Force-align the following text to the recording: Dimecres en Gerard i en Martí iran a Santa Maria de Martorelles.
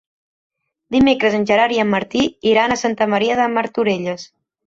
Dimecres 0.95 1.35
en 1.39 1.43
Gerard 1.51 1.75
i 1.75 1.77
en 1.83 1.91
Martí 1.91 2.23
iran 2.53 2.75
a 2.75 2.79
Santa 2.85 3.09
Maria 3.13 3.39
de 3.41 3.47
Martorelles. 3.59 4.27